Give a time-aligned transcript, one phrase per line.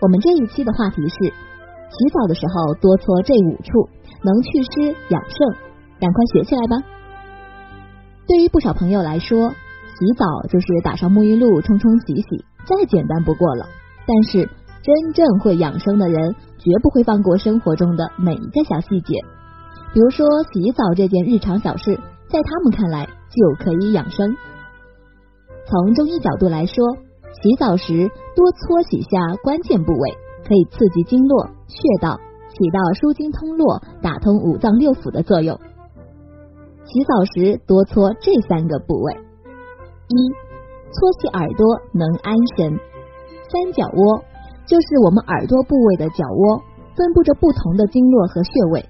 [0.00, 3.88] 我们这一期的话题是洗澡的时候多搓这五处，
[4.22, 5.38] 能祛湿养肾，
[5.98, 6.76] 赶快学起来吧。
[8.26, 13.66] 对于不少朋友来说，洗澡就是打上沐浴露冲冲洗洗，再简单不过了。
[14.06, 14.48] 但是
[14.82, 19.14] 真正会养生的人，绝不会放过生活中的每一个小细节。
[19.92, 24.36] 比如说洗澡这件日常小事，在他们看来就可以养生。
[25.66, 26.84] 从中医角度来说，
[27.40, 30.10] 洗澡时多搓洗下关键部位，
[30.46, 35.58] 可以刺激经络穴道，起到舒筋通络、打通五脏六腑的作用。
[36.84, 39.12] 洗澡时多搓这三个部位：
[40.08, 40.14] 一、
[40.90, 42.80] 搓洗耳朵能安神。
[43.50, 44.24] 三角窝
[44.66, 46.62] 就是我们耳朵部位的角窝，
[46.96, 48.88] 分布着不同的经络和穴位，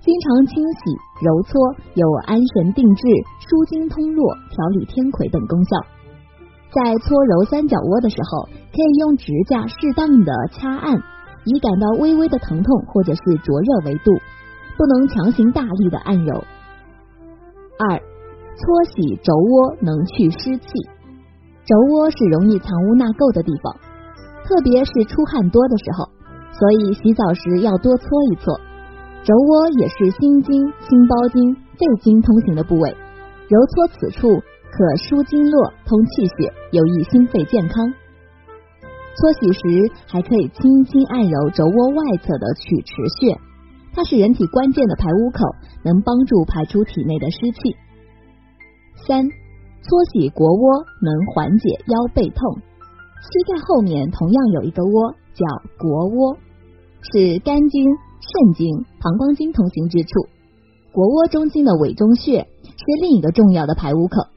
[0.00, 0.80] 经常清洗
[1.20, 1.60] 揉搓，
[1.94, 3.02] 有安神定志、
[3.38, 5.76] 舒筋通络、调理天癸等功效。
[6.74, 10.96] 在搓揉三角窝的时候，可以用指甲适当的掐按，
[11.44, 14.10] 以感到微微的疼痛或者是灼热为度，
[14.78, 16.42] 不能强行大力的按揉。
[17.78, 17.98] 二、
[18.56, 20.66] 搓洗肘窝能去湿气，
[21.66, 23.76] 肘窝是容易藏污纳垢的地方，
[24.44, 26.08] 特别是出汗多的时候，
[26.52, 28.58] 所以洗澡时要多搓一搓。
[29.24, 32.96] 肘窝也是心经、心包经、肺经通行的部位，
[33.48, 34.42] 揉搓此处。
[34.72, 37.92] 可舒经络、通气血，有益心肺健康。
[39.14, 39.60] 搓洗时
[40.06, 43.38] 还可以轻轻按揉肘窝外侧的曲池穴，
[43.92, 45.44] 它是人体关键的排污口，
[45.84, 47.76] 能帮助排出体内的湿气。
[49.06, 52.56] 三、搓洗腘窝能缓解腰背痛。
[53.20, 55.44] 膝盖后面同样有一个窝，叫
[55.76, 56.38] 腘窝，
[57.12, 57.84] 是肝经、
[58.24, 60.08] 肾经、膀胱经通行之处。
[60.94, 64.32] 腘窝中心的委中穴是另一个重要的排污口。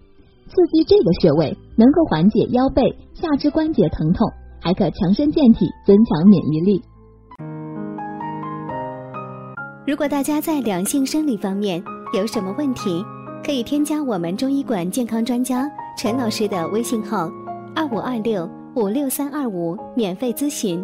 [0.48, 2.82] 刺激这个穴位，能够缓解腰背、
[3.14, 4.28] 下肢关节疼痛，
[4.62, 6.82] 还可强身健体、增强免疫力。
[9.88, 13.04] 如果大家在两性生理方面有什么问题，
[13.44, 17.30] 可以添加我们中医馆健康专家陈老师的微信号：
[17.76, 20.84] 二五二六五六三二五，免费咨询。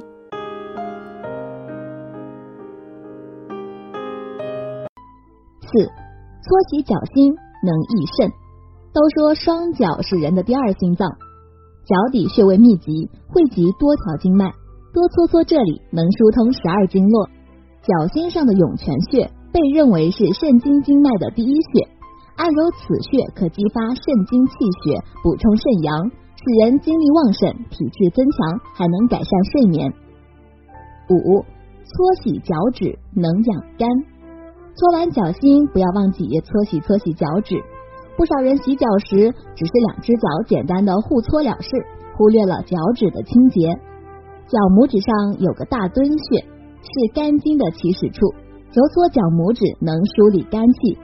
[5.61, 7.33] 四、搓洗脚心
[7.63, 8.40] 能益肾。
[8.93, 11.07] 都说双脚是人的第二心脏，
[11.85, 14.51] 脚底穴位密集，汇集多条经脉，
[14.93, 17.29] 多搓搓这里能疏通十二经络。
[17.83, 21.87] 脚心上的涌泉穴被认为是肾经经脉的第一穴，
[22.35, 24.53] 按揉此穴可激发肾经气
[24.83, 29.93] 血，补充肾阳，使人精力旺盛，体质增强，还能改善睡眠。
[31.09, 31.45] 五、
[31.85, 33.89] 搓洗脚趾能养肝，
[34.75, 37.55] 搓完脚心不要忘记也搓洗搓洗脚趾。
[38.17, 41.69] 不少人洗脚时只是两只脚简单的互搓了事，
[42.15, 43.73] 忽略了脚趾的清洁。
[44.47, 46.43] 脚拇指上有个大敦穴，
[46.83, 48.27] 是肝经的起始处，
[48.75, 50.99] 揉搓脚拇指能梳理肝气，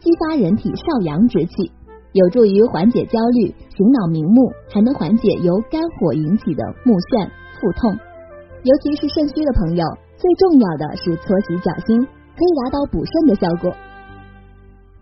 [0.00, 1.70] 激发人体少阳之气，
[2.12, 7.96] 有助于缓解焦虑、醒脑明目，还能缓解由肝火引起的目眩、腹痛。
[8.66, 9.86] 尤其是肾虚的朋友，
[10.18, 13.70] 最重要的是搓洗脚心，可以达到补肾的效果。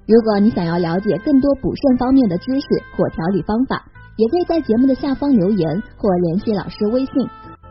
[0.06, 3.84] 如果你想要了解更多补肾方面的知识或调理方法，
[4.16, 7.28] 也可以在节目的下方留言或联系老师微信，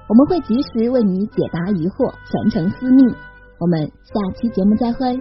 [0.09, 3.03] 我们会及时为你解答疑惑，全程私密。
[3.57, 5.17] 我们下期节目再会。